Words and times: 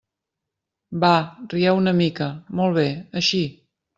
Va, 1.03 1.11
rieu 1.51 1.77
una 1.83 1.95
mica, 1.99 2.31
molt 2.61 2.79
bé, 2.81 2.89
així! 3.21 3.45